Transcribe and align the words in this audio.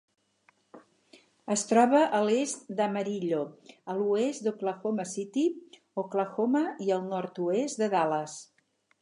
Es 1.55 1.63
troba 1.71 1.99
a 2.19 2.21
l'est 2.29 2.65
d'Amarillo, 2.79 3.41
a 3.95 3.97
l'oest 3.99 4.49
d'Oklahoma 4.49 5.07
City, 5.13 5.45
Oklahoma 6.05 6.65
i 6.89 6.93
al 6.99 7.07
nord-oest 7.13 7.85
de 7.85 7.93
Dallas. 7.97 8.41